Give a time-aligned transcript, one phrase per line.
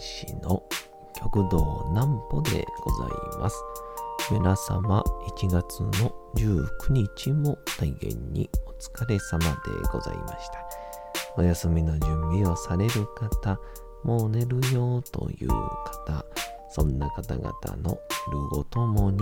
[0.00, 0.62] 講談師の
[1.14, 3.56] 極道南歩でございます。
[4.30, 5.02] 皆様、
[5.38, 9.48] 1月の19日も大変にお疲れ様で
[9.92, 10.66] ございました。
[11.36, 13.60] お休みの準備をされる方、
[14.02, 16.24] もう寝るよという方、
[16.70, 17.98] そんな方々の
[18.32, 19.20] ルゴともに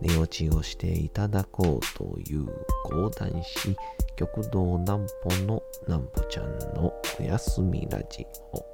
[0.00, 2.46] 寝落ちをしていただこうという
[2.84, 3.76] 講談師、
[4.16, 8.73] 極道南歩の南歩ちゃんのお休みラジオ。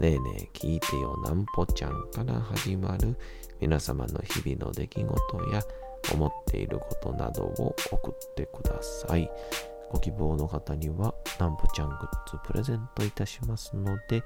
[0.00, 3.16] ねえねえ聞いてよなんぽちゃんから始まる
[3.60, 5.62] 皆様の日々の出来事や
[6.12, 9.28] 思っていることなどを送ってください。
[9.90, 14.22] ご希望の方にはなんぽちゃんグッズプレゼントいたしますので、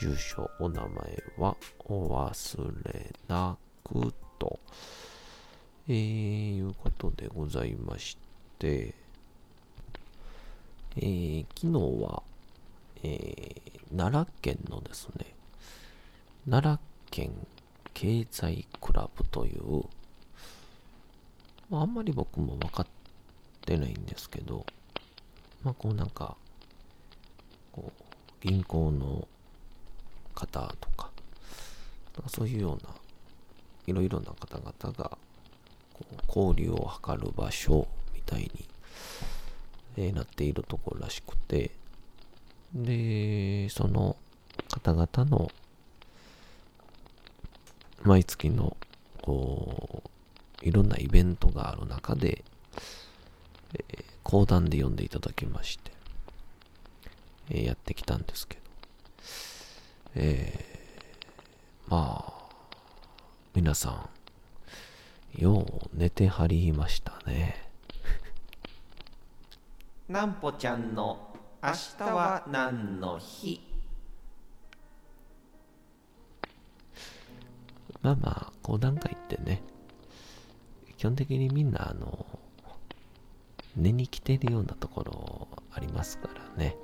[0.00, 4.60] 住所、お名前はお忘れなくと、
[5.88, 8.16] えー、いうことでございまし
[8.58, 8.94] て、
[10.96, 12.22] えー、昨日は、
[13.04, 15.26] えー、奈良県のですね、
[16.48, 16.78] 奈良
[17.10, 17.32] 県
[17.94, 19.84] 経済クラブという、
[21.70, 22.86] あ、んまり僕も分かっ
[23.62, 24.64] てないんですけど、
[25.62, 26.36] まあ、こうなんか、
[27.72, 28.02] こう、
[28.40, 29.26] 銀行の
[30.34, 31.10] 方とか、
[32.16, 32.90] かそういうような、
[33.86, 35.18] いろいろな方々が、
[35.92, 38.68] こう交流を図る場所みたいに、
[39.96, 41.70] えーなっているところらしくて、
[42.74, 44.16] で、その
[44.70, 45.50] 方々の
[48.02, 48.76] 毎月の
[49.20, 50.02] こ
[50.62, 52.44] ういろんなイベントがある中で、
[53.74, 55.90] えー講談で読んでいただきまして、
[57.50, 58.62] えーやってきたんですけど、
[60.14, 62.32] えーまあ、
[63.54, 64.08] 皆さ
[65.38, 67.68] ん、よう寝てはりましたね。
[70.08, 71.31] なんぽちゃんの
[71.64, 73.60] 明日は何の日？
[78.02, 79.62] まあまあ、講談会ってね、
[80.96, 82.26] 基本的にみんな、あの、
[83.76, 86.76] 寝に来てるようなところありますからね。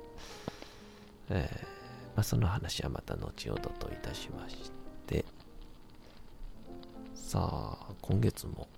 [1.29, 1.67] えー
[2.15, 4.71] まあ、その話はまた後ほどといたしまし
[5.07, 5.25] て、
[7.15, 8.69] さあ、今月も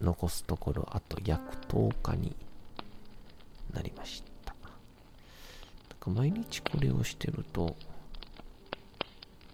[0.00, 2.34] 残すところあと約10日に
[3.72, 4.32] なりました。
[4.52, 4.72] なんか
[6.10, 7.76] 毎日これをしてると、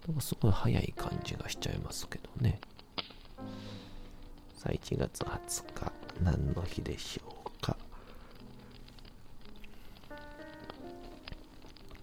[0.06, 2.60] なんかすごい早い感じがしちゃいますけどね。
[4.56, 5.92] さあ、1月20日、
[6.22, 7.76] 何の日でしょうか。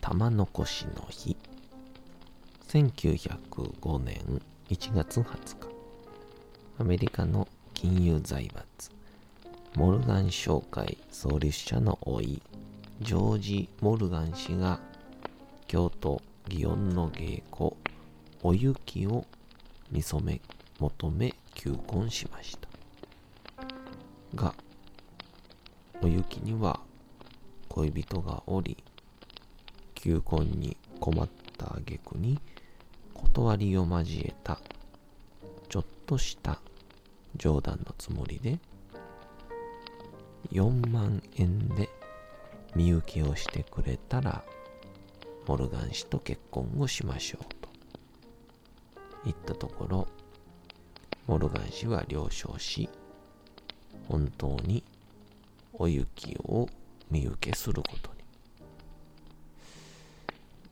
[0.01, 1.35] 玉残しの日。
[2.67, 5.75] 1905年1月20日。
[6.77, 8.91] アメリカの金融財閥、
[9.75, 12.41] モルガン商会創立者の老い、
[13.01, 14.79] ジョージ・モルガン氏が
[15.67, 17.75] 京都祇園の芸妓
[18.41, 19.25] お雪を
[19.91, 20.39] 見初め
[20.79, 22.69] 求め求婚しました。
[24.33, 24.53] が
[26.01, 26.79] お雪には
[27.69, 28.77] 恋人がおり
[29.93, 32.39] 求婚に困った挙句に
[33.13, 34.59] 断りを交えた
[35.67, 36.61] ちょっとした
[37.35, 38.59] 冗談のつもりで
[40.51, 41.89] 4万円で
[42.75, 44.43] 身請けをしてくれたら
[45.47, 47.69] モルガン氏と結婚をしましょうと。
[49.23, 50.07] 言ったところ
[51.25, 52.89] モルガン氏は了承し
[54.07, 54.83] 本当に
[55.73, 56.69] お雪を
[57.09, 58.17] 身請けすることに。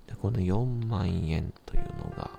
[0.08, 2.30] でこの4万円というのが、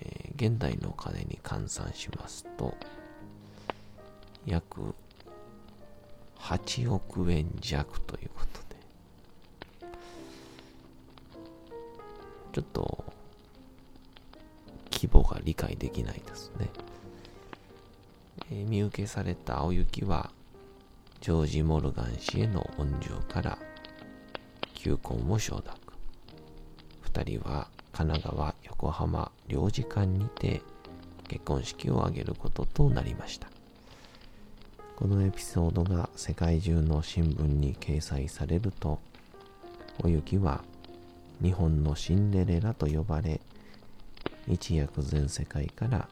[0.00, 2.74] えー現代のお金に換算しますと
[4.44, 4.94] 約
[6.52, 9.88] 8億円弱ということで。
[12.52, 13.04] ちょっと
[14.90, 16.68] 規模が理解できないですね、
[18.50, 20.30] えー身請けされた青雪は
[21.22, 23.58] ジョージ・モルガン氏への恩情から
[24.74, 25.78] 求婚を承諾。
[27.00, 30.60] 二人は神奈川横浜領事館にて
[31.28, 33.48] 結婚式を挙げることとなりました。
[35.02, 39.00] このエピソードが世界中の新聞に掲載されると
[40.04, 40.62] おゆきは
[41.42, 43.40] 日本のシンデレラと呼ばれ
[44.46, 46.08] 一躍全世界から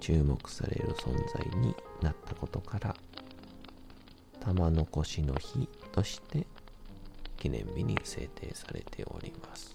[0.00, 2.96] 注目される存在になったことから
[4.40, 6.48] 玉残しの日として
[7.36, 9.72] 記念日に制定されております。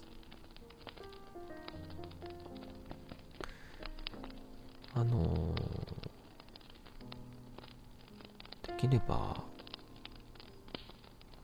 [4.92, 5.54] あの
[8.80, 9.36] きれば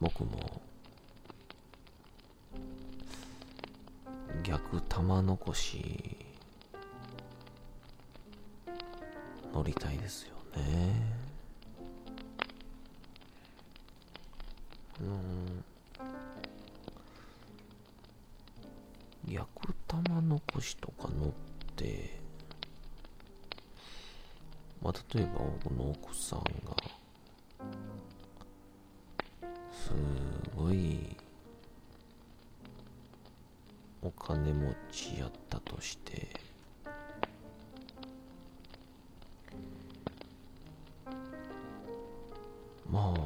[0.01, 0.63] 僕も
[4.43, 6.17] 逆玉残し
[9.53, 10.95] 乗りたいですよね。
[15.03, 15.65] うん。
[19.31, 21.33] 逆玉残しとか乗っ
[21.77, 22.19] て
[24.83, 26.43] まあ例えば僕の奥さん
[34.47, 36.29] 金持ちやったとして。
[42.89, 43.21] まあ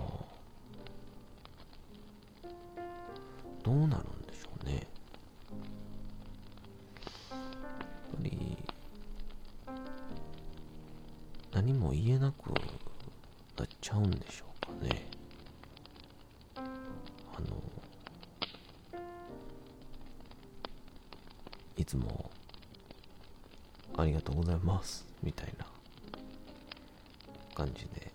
[3.63, 4.87] どうなるんでしょうね。
[7.31, 8.57] やっぱり
[11.53, 12.49] 何も言えなく
[13.59, 15.10] なっちゃうんでしょうかね。
[21.91, 22.31] つも
[23.97, 25.67] ありがとうございますみたいな
[27.53, 28.13] 感じで。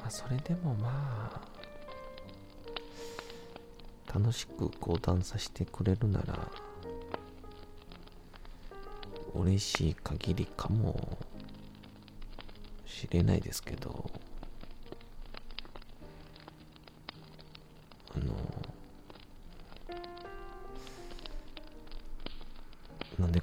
[0.00, 1.40] まあそれでもまあ
[4.18, 6.48] 楽しく講談させてくれるなら
[9.34, 11.18] 嬉しい限りかも
[12.86, 14.10] しれないですけど。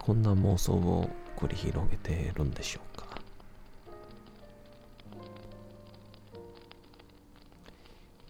[0.09, 1.07] こんな妄想を
[1.37, 3.05] 繰り広げているんでしょうか。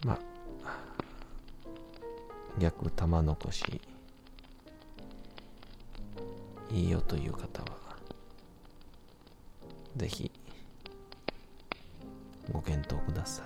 [0.05, 0.19] ま
[0.65, 0.77] あ
[2.59, 3.81] 逆玉残し
[6.69, 7.95] いいよという方は
[9.95, 10.29] ぜひ
[12.51, 13.45] ご検討ください。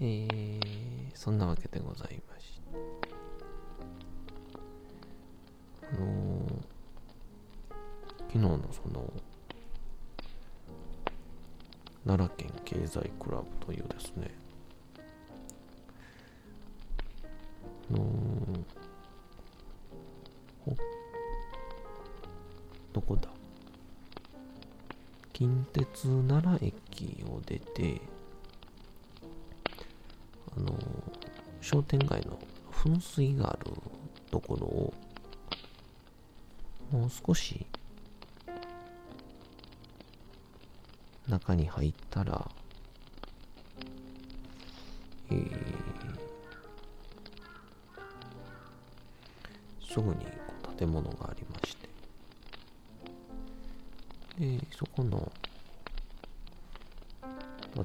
[0.00, 2.59] えー、そんなわけでございまして。
[8.40, 9.12] 昨日のその
[12.06, 14.30] 奈良県経済クラブというですね
[17.90, 18.02] の
[22.94, 23.28] どこだ？
[25.34, 28.00] 近鉄奈良駅を出て
[30.56, 30.74] あの
[31.60, 32.38] 商店街の
[32.72, 33.70] 噴水がある
[34.30, 34.94] ところを
[36.90, 37.66] もう少し
[41.30, 42.50] 中に入ったら、
[45.30, 45.90] えー
[49.92, 50.24] すぐに
[50.78, 51.88] 建物がありまして、
[54.38, 55.32] で、そこの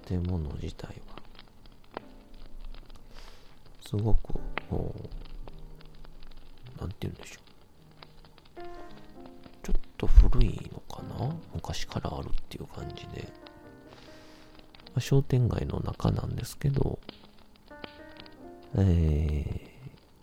[0.08, 0.94] 建物自体は、
[3.88, 4.34] すごく、
[4.70, 4.94] こ
[6.78, 8.62] う、なんて言うんでしょう。
[9.64, 11.36] ちょっと古いのかな？
[11.56, 13.28] 昔からあるっていう感じで、
[14.96, 17.00] ま商店街の中なんですけど、
[18.78, 19.72] え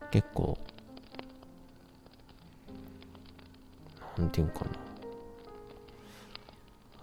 [0.00, 0.58] ー、結構、
[4.18, 4.70] なんていうかな。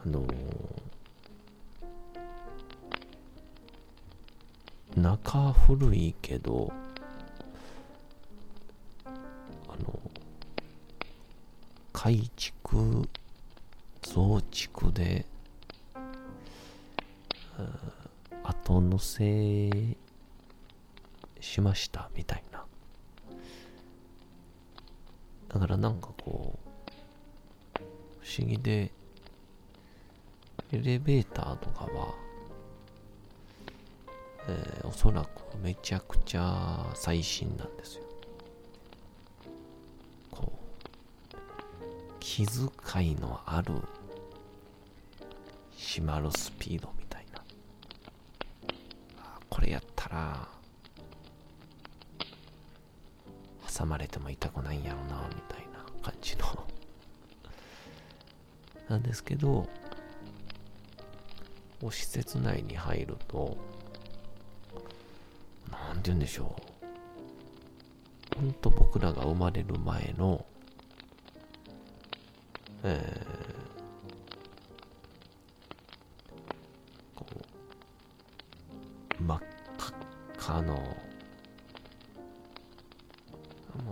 [0.06, 0.80] あのー
[4.96, 6.74] 中古いけど、
[9.06, 9.12] あ
[9.82, 10.00] の、
[11.94, 13.08] 改築、
[14.02, 15.26] 増築で、
[18.82, 19.98] 乗せ
[21.40, 22.66] しましたみたいな。
[25.50, 27.80] だからなんかこう、
[28.22, 28.92] 不思議で、
[30.72, 32.14] エレベーターとかは、
[34.48, 38.04] えーおそらくめちゃくちゃ最新なんですよ。
[40.32, 40.52] こ
[41.32, 41.36] う、
[42.20, 43.74] 気遣いのある
[45.78, 46.99] 閉まるスピード。
[49.60, 50.48] これやったら、
[53.78, 56.46] 挟まれても痛くないんやろな、みたいな感じの。
[58.88, 59.68] なんですけど、
[61.92, 63.58] 施設内に入ると、
[65.70, 66.56] なんて言うんでしょ
[68.32, 68.36] う。
[68.38, 70.46] ほんと僕らが生まれる前の、
[72.84, 73.39] えー、
[80.50, 80.82] かの、も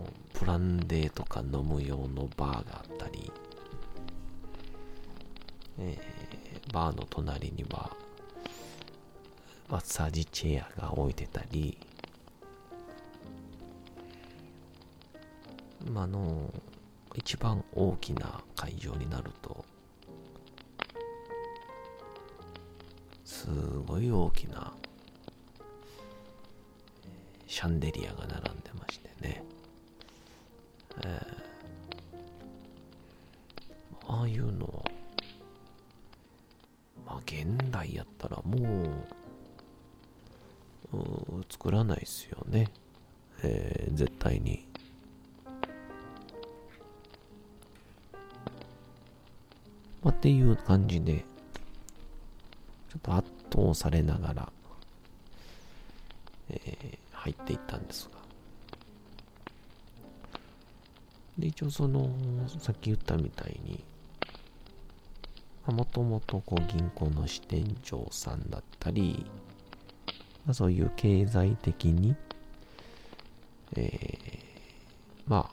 [0.01, 3.31] う、ブランデーとか飲む用のバーがあったり、
[5.77, 7.95] えー、バーの隣には、
[9.69, 11.77] マッサージチェアが置いてたり、
[15.91, 16.51] まあ、あの、
[17.15, 19.63] 一番大きな会場になると、
[23.23, 23.47] す
[23.85, 24.73] ごい大きな
[27.57, 29.43] シャンデリアが並んでましてね、
[31.03, 34.83] えー、ああいうのは、
[37.03, 38.83] まあ現代やったらも
[40.93, 42.67] う、う作らないですよね、
[43.41, 44.63] えー、絶対に。
[50.03, 51.25] まあ、っていう感じで、
[52.91, 54.53] ちょっと圧倒されながら、
[57.27, 58.17] 入っていったんですが。
[61.37, 62.09] で、一応その、
[62.59, 63.83] さっき言ったみたいに、
[65.67, 69.25] もともと銀行の支店長さんだったり、
[70.45, 72.15] まあ、そういう経済的に、
[73.75, 74.27] えー、
[75.27, 75.51] ま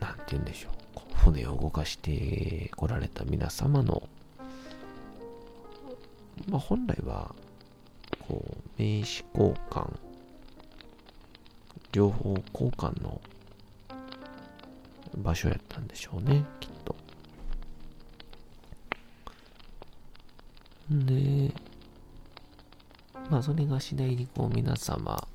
[0.00, 0.72] あ、なんて言うんでしょう。
[1.16, 4.08] 船を動かしてこられた皆様の、
[6.48, 7.34] まあ、本来は、
[8.30, 9.92] こう、名刺交換、
[11.90, 13.20] 情報交換の
[15.18, 16.94] 場所やったんでしょうね、きっと。
[20.90, 21.52] で、
[23.28, 25.26] まあ、それが次第にこう、皆様、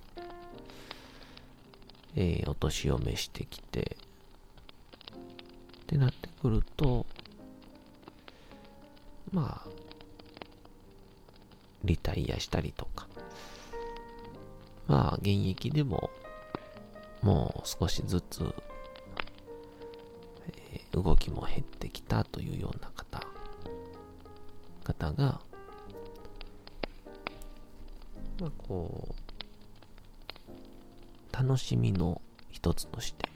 [2.15, 3.97] えー、お年を召してきて、
[5.81, 7.05] ってなってくると、
[9.33, 9.84] まあ、
[11.85, 13.07] リタイアしたりとか、
[14.87, 16.09] まあ、現役でも、
[17.21, 18.53] もう少しずつ、
[20.47, 23.21] えー、動きも減ってきたというような方、
[24.83, 25.39] 方が、
[28.39, 29.25] まあ、こう、
[31.35, 33.27] 楽しみの一つとして、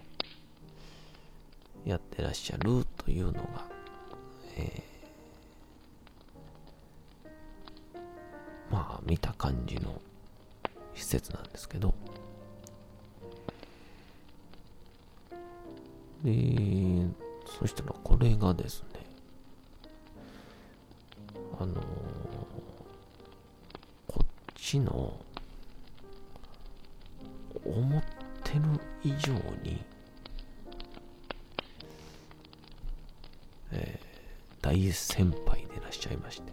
[1.86, 3.69] やってらっしゃるというのが、
[9.40, 10.00] 感じの
[10.94, 11.96] 施設なんですけど、
[16.24, 17.08] で、
[17.60, 19.00] そしたらこれがですね、
[21.60, 21.82] あの、
[24.06, 25.20] こっちの
[27.66, 28.04] 思っ
[28.44, 28.62] てる
[29.04, 29.84] 以上に
[33.72, 36.52] えー、大先輩でいらっしゃいまして、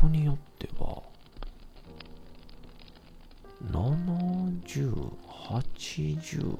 [0.00, 1.02] 人によっては、
[3.70, 6.56] 70、80、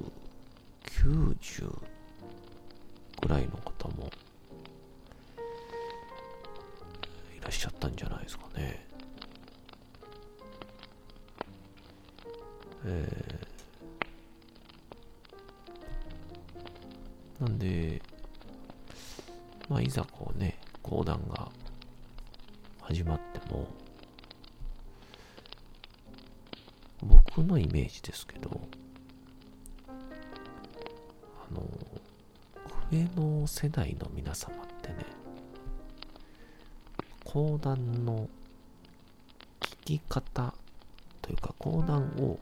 [0.85, 1.79] 90
[3.23, 4.11] ぐらいの方も
[7.35, 8.90] いらっしゃったんじゃないですかね。
[23.01, 23.67] 始まっても、
[27.03, 28.61] 僕のイメージですけど、
[29.89, 29.95] あ
[31.55, 31.63] の、
[32.93, 34.97] 上の世代の皆様ってね、
[37.25, 38.29] 講談の
[39.61, 40.53] 聞き方
[41.23, 42.39] というか講談を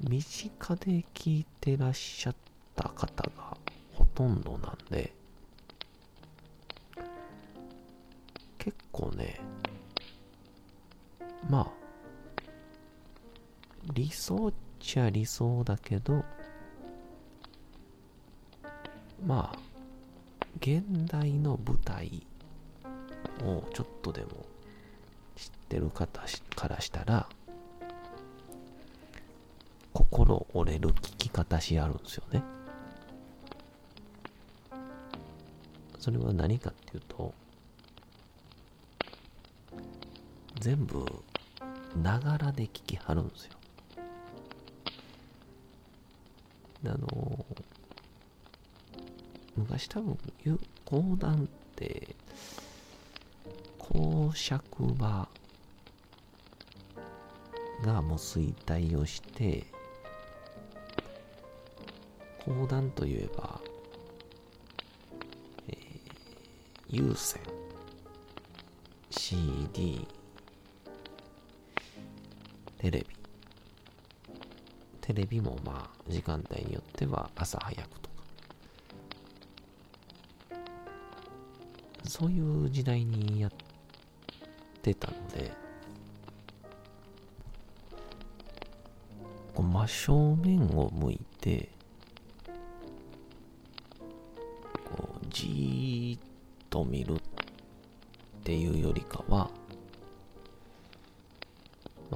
[0.00, 2.34] 身近で聞いてらっしゃっ
[2.74, 3.58] た方が
[3.92, 5.12] ほとんどなんで、
[11.48, 11.70] まあ、
[13.94, 16.24] 理想っちゃ理想だけど、
[19.24, 19.58] まあ、
[20.58, 22.26] 現代の舞台
[23.44, 24.46] をちょっとでも
[25.36, 26.22] 知ってる方
[26.54, 27.28] からしたら、
[29.92, 32.42] 心折れる聞き方しあるんですよね。
[35.98, 37.34] それは何かっていうと、
[40.60, 41.04] 全部、
[42.02, 43.52] ながらで聞きはるんですよ。
[46.86, 47.44] あの、
[49.56, 50.18] 昔多分、
[50.84, 52.14] 講談って、
[53.78, 55.28] 公爵場
[57.82, 59.66] がもう衰退をして、
[62.44, 63.60] 講談といえば、
[65.68, 65.76] えー、
[66.88, 67.40] 有線、
[69.10, 70.06] CD、
[72.78, 73.06] テレビ。
[75.00, 78.16] テレビもまあ、時間帯によっては朝早くとか。
[82.08, 83.50] そういう時代にやっ
[84.82, 85.52] てたので、
[89.54, 91.68] こう真正面を向いて、
[94.84, 96.20] こう、じーっ
[96.68, 97.18] と見るっ
[98.44, 99.50] ていうよりかは、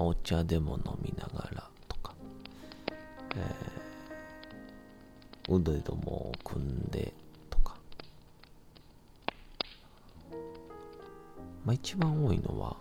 [0.00, 2.14] まあ、お茶でも飲みながらとか、
[3.36, 7.12] えー、腕でもを組んで
[7.50, 7.76] とか、
[11.66, 12.78] まあ、一番多いのは、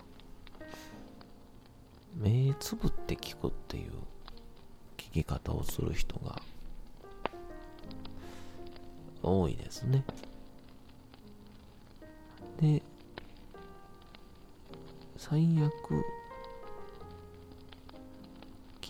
[2.16, 3.92] 目つぶって聞くっていう
[4.96, 6.40] 聞き方をする人が
[9.22, 10.04] 多いですね。
[12.62, 12.82] で、
[15.18, 15.70] 最悪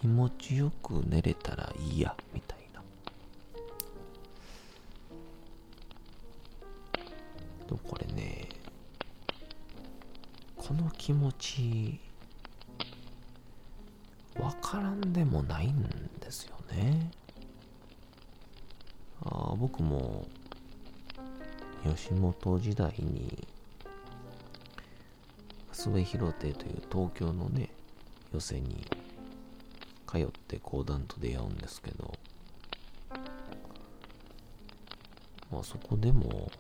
[0.01, 2.81] 気持ちよく寝れたらいいや、みたいな。
[7.67, 8.49] でもこれね、
[10.57, 12.01] この気持ち、
[14.39, 15.83] わからんでもないん
[16.19, 17.11] ですよね。
[19.27, 20.27] あ僕も、
[21.85, 23.47] 吉本時代に、
[25.73, 27.69] 末広亭という東京のね、
[28.33, 28.87] 寄席に
[30.11, 32.13] 通って講談と出会うんですけど、
[35.53, 36.51] まあそこでも、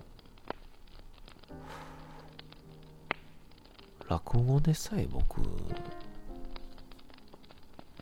[4.09, 5.41] 落語でさえ僕、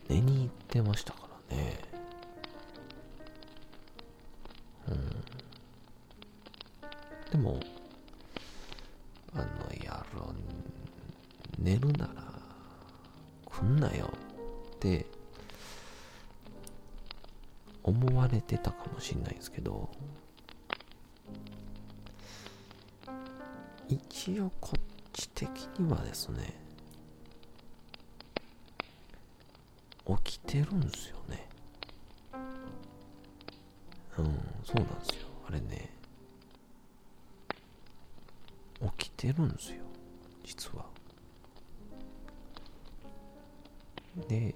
[0.07, 1.79] 寝に行ってましたからね。
[4.87, 5.09] うん。
[7.31, 7.59] でも、
[23.87, 24.81] 一応こっ
[25.13, 25.49] ち的
[25.79, 26.53] にはですね、
[30.23, 31.49] 起きてるんですよね。
[34.17, 34.25] うん、
[34.63, 35.27] そうなんですよ。
[35.47, 35.95] あれね、
[38.97, 39.83] 起きてるんですよ。
[40.43, 40.85] 実は。
[44.27, 44.53] で、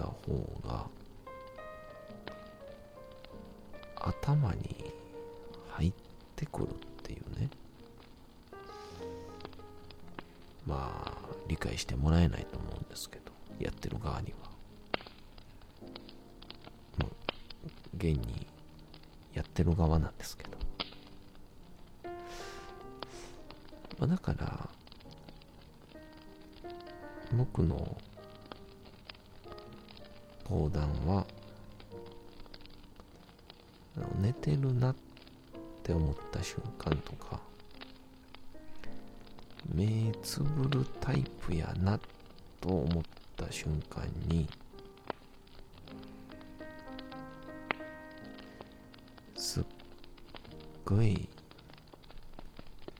[0.00, 0.86] た方が
[3.96, 4.92] 頭に
[5.68, 5.92] 入っ
[6.34, 7.50] てくるっていうね。
[10.66, 11.12] まあ
[11.48, 14.50] 理解してもらえないと思うんですけどやってる側には。
[16.98, 17.10] もう
[17.96, 18.46] 現に
[19.34, 20.50] やってる側なんですけど、
[23.98, 24.68] まあ、だから
[27.32, 27.96] 僕の
[30.50, 31.24] 講談は
[34.20, 34.96] 寝てるなっ
[35.84, 37.38] て思った瞬間とか
[39.72, 42.00] 目つぶるタイプやな
[42.60, 43.04] と思っ
[43.36, 44.48] た瞬間に
[49.36, 49.64] すっ
[50.84, 51.28] ごい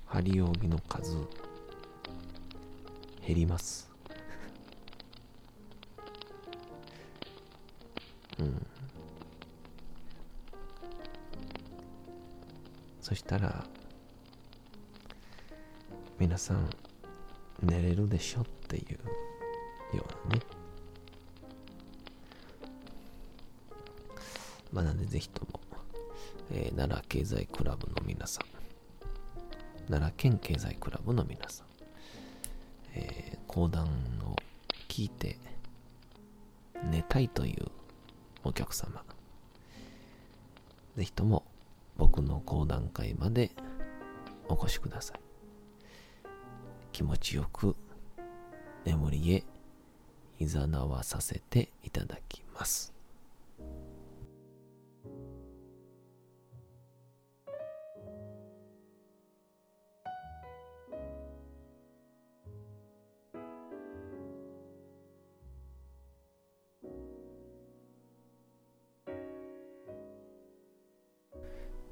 [0.07, 1.17] 針扇の数
[3.27, 3.90] 減ります。
[13.11, 13.65] そしたら
[16.17, 16.71] 皆さん
[17.61, 18.87] 寝れるでしょってい
[19.93, 20.43] うようなね。
[24.73, 25.61] まあなんでぜひとも、
[26.53, 28.47] えー、奈良経済クラブの皆さん
[29.91, 31.67] 奈良県経済クラブの皆さん、
[32.95, 34.37] えー、講談を
[34.87, 35.37] 聞いて
[36.89, 37.67] 寝たいという
[38.45, 39.03] お客様、
[40.97, 41.50] ぜひとも
[42.01, 43.51] 僕の講談会まで
[44.49, 45.21] お越しください。
[46.93, 47.77] 気持ちよく
[48.87, 49.45] 眠りへ
[50.39, 52.95] 誘わさせていただきます。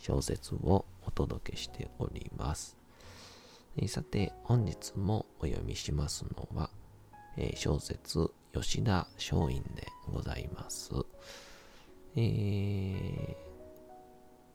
[0.00, 2.76] 小説をお届けしております。
[3.86, 6.70] さて、本日もお読みしますのは、
[7.36, 10.90] えー、小説吉田松陰でございます。
[12.16, 13.34] えー、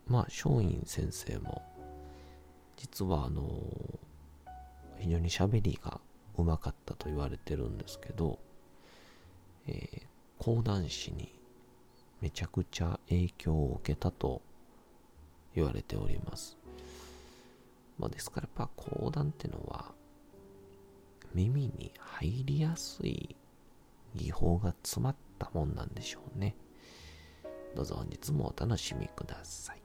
[0.07, 1.61] まあ、松陰先生も、
[2.75, 6.01] 実はあのー、非常に喋りが
[6.37, 8.39] うまかったと言われてるんですけど、
[9.67, 10.05] えー、
[10.37, 11.33] 講談師に
[12.19, 14.41] めちゃくちゃ影響を受けたと
[15.55, 16.57] 言われております。
[17.97, 19.93] まあ、ですからやっぱ講談ってのは
[21.33, 23.35] 耳に入りやすい
[24.15, 26.55] 技法が詰まったもんなんでしょうね。
[27.75, 29.81] どうぞ本日もお楽しみください。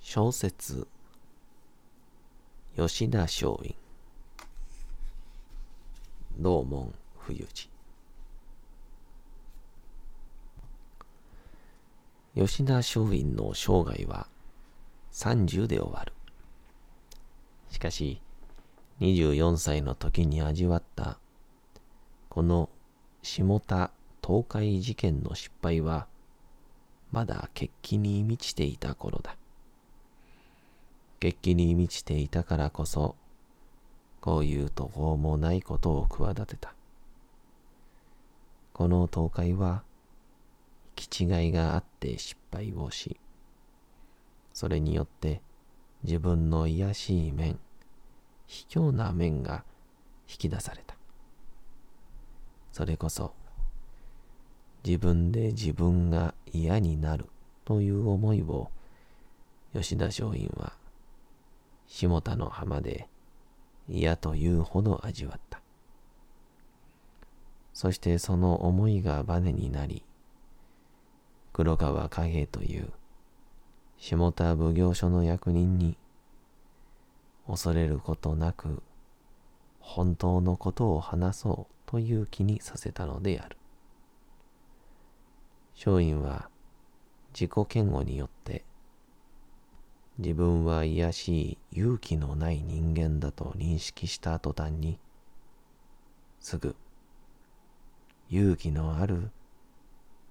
[0.00, 0.88] 小説
[2.76, 3.76] 吉田松陰
[6.40, 7.68] 道門冬治
[12.34, 14.26] 吉田松陰の生涯は
[15.12, 16.14] 30で終わる。
[17.70, 18.22] しかし、
[19.00, 21.18] 24歳の時に味わった
[22.30, 22.70] この
[23.22, 23.90] 下田
[24.26, 26.06] 東海事件の失敗は
[27.12, 29.36] まだ決起に満ちていた頃だ。
[31.18, 33.14] 決起に満ちていたからこそ
[34.20, 36.74] こういう途方もないことを企てた。
[38.72, 39.82] この倒壊は、
[40.96, 43.18] 行き違いがあって失敗をし、
[44.52, 45.40] それによって
[46.02, 47.58] 自分の卑しい面、
[48.46, 49.64] 卑怯な面が
[50.28, 50.94] 引き出された。
[52.72, 53.32] それこそ、
[54.84, 57.26] 自分で自分が嫌になる
[57.64, 58.70] という思いを
[59.74, 60.72] 吉田松陰は
[61.86, 63.09] 下田の浜で
[63.90, 65.60] 嫌というほど味わった。
[67.72, 70.02] そしてその思いがバネになり、
[71.52, 72.92] 黒川貨幣という
[73.98, 75.96] 下田奉行所の役人に
[77.46, 78.82] 恐れることなく
[79.80, 83.56] 本当のことを話そうという気にさせたのである。
[85.74, 86.48] 松陰は
[87.32, 88.64] 自己嫌悪によって
[90.20, 91.28] 自分は卑し
[91.72, 94.98] い勇気のない人間だと認識した途端に、
[96.40, 96.76] すぐ
[98.28, 99.30] 勇気のある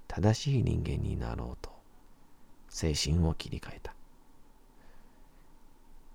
[0.08, 1.72] 正しい人間になろうと
[2.70, 3.96] 精神を切り替えた。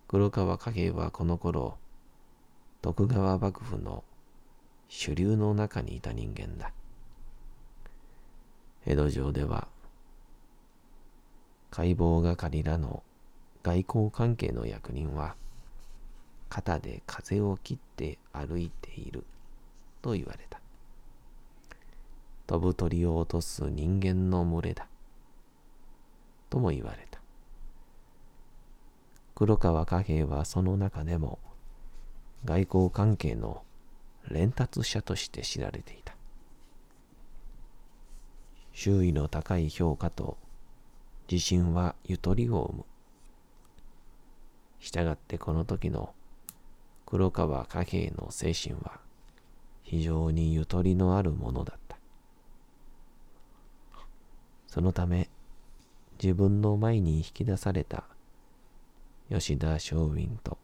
[0.07, 1.77] 黒川貨幣はこの頃、
[2.81, 4.05] 徳川幕府の
[4.89, 6.71] 主流の中にいた人間だ。
[8.87, 9.67] 江戸城では、
[11.73, 13.03] 解剖係らの
[13.65, 15.35] 外交関係の役人は
[16.51, 19.25] 肩で風を切って歩いている
[20.03, 20.61] と言われた。
[22.47, 24.87] 飛ぶ鳥を落とす人間の群れだ。
[26.51, 27.19] とも言われた。
[29.35, 31.39] 黒川貨幣はその中でも
[32.45, 33.63] 外交関係の
[34.29, 36.15] 連達者として知られていた。
[38.75, 40.37] 周囲の高い評価と
[41.31, 42.85] 自信はゆとりを生む。
[44.85, 46.15] したがってこの時の
[47.07, 49.01] 黒川貨幣の精神は
[49.83, 51.97] 非常にゆとりのあるものだった。
[54.67, 55.31] そのため
[56.23, 58.05] 自分の前に引き出された
[59.31, 60.59] 吉田松陰と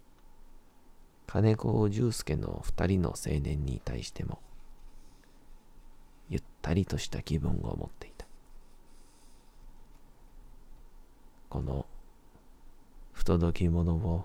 [1.26, 4.40] 金子重介の二人の青年に対しても
[6.28, 8.26] ゆったりとした気分を持っていた。
[11.48, 11.86] この
[13.20, 14.24] 不届き者を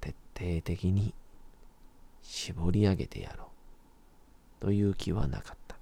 [0.00, 1.12] 徹底的に
[2.22, 3.50] 絞り上げてやろ
[4.58, 5.76] うという気はなかった。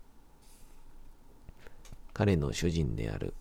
[2.12, 3.34] 彼の主人である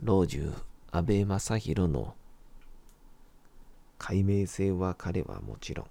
[0.00, 0.52] 老中
[0.92, 2.14] 安倍正弘の
[3.98, 5.86] 解明性は彼はもちろん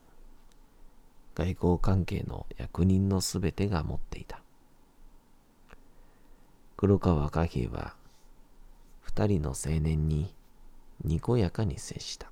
[1.36, 4.42] 外交関係の役人のすべてが持っていた。
[6.78, 7.96] 黒川貨幣は
[9.02, 10.34] 二人の青年に
[11.04, 12.32] にこやかに接した。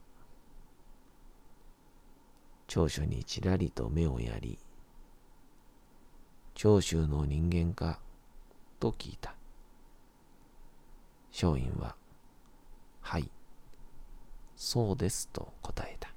[2.68, 4.58] 長所にちらりと目をやり、
[6.56, 8.00] 長州の人間か
[8.80, 9.36] と聞いた。
[11.32, 11.96] 松陰は、
[13.02, 13.30] はい、
[14.56, 16.10] そうですと答えた。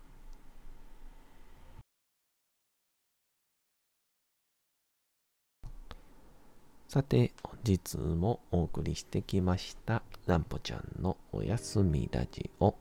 [6.88, 7.32] さて、
[7.64, 12.74] 日もお送りしてきました、ランポちゃんのおやすみラジオ。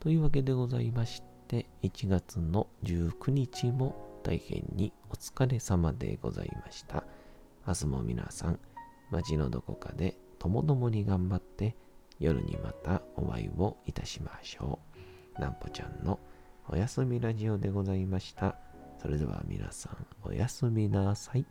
[0.00, 7.04] というわけでございまして、1月の19日も大変にお疲れ様でございました。
[7.66, 8.58] 明日も皆さん、
[9.10, 11.76] 街のどこかでともどもに頑張って、
[12.18, 14.78] 夜にまたお会いをいたしましょ
[15.36, 15.40] う。
[15.40, 16.18] ランポちゃんの
[16.68, 18.56] おやすみラジオでございました。
[19.00, 21.44] それでは皆さん、おやすみなさい。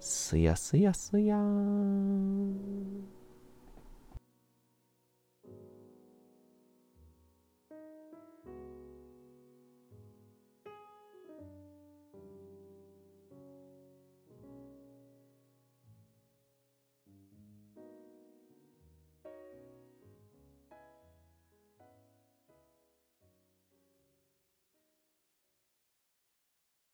[0.00, 3.17] すやすやすやーん。